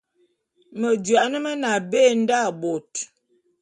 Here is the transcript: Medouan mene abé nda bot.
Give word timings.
Medouan 0.79 1.33
mene 1.43 1.67
abé 1.77 2.01
nda 2.21 2.39
bot. 2.61 2.91